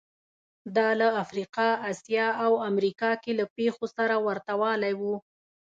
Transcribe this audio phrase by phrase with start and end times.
[0.77, 5.01] دا له افریقا، اسیا او امریکا کې له پېښو سره ورته والی و